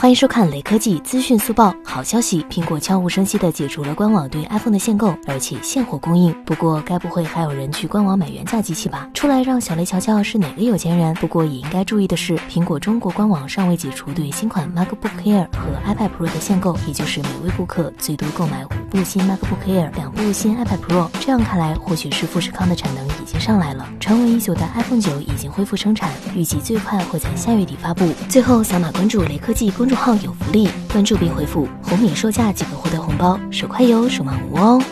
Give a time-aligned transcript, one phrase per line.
[0.00, 1.74] 欢迎收看雷科技资讯速报。
[1.84, 6.32] 好消息，苹果悄无声息地解除了官网对 iPhone 的限购，而且现货供应。
[6.44, 9.10] 不过，该不会还有人去官网买原价机器吧？
[9.12, 11.12] 出来让小雷瞧瞧是哪个有钱人。
[11.14, 21.08] 不过也应该注意的是，苹果中国官网尚未解除对新款 MacBook Air 和 iPad Pro 的限购，也就是每位顾客最多购买五部新 MacBook Air、两部新 iPad Pro。
[21.18, 23.84] 这样看来，或许是富士康的产能已经上来了。
[23.98, 28.06] 传闻已久的 iPhone 九已经恢复生产，预计最快会在下月底发布。
[28.28, 34.82] 最后，扫码关注雷科技公众号有福利，关注并回复“红米售价”即可获得红包，手快有，手慢无哦。